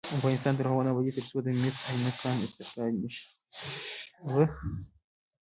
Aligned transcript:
افغانستان 0.17 0.53
تر 0.57 0.65
هغو 0.69 0.85
نه 0.85 0.89
ابادیږي، 0.91 1.11
ترڅو 1.17 1.37
د 1.45 1.47
مس 1.61 1.77
عینک 1.91 2.15
کان 2.21 2.35
استخراج 2.45 2.93
نشي. 3.03 3.25